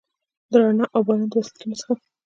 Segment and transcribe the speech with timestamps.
[0.49, 1.93] د رڼا اوباران، د وصلتونو څخه،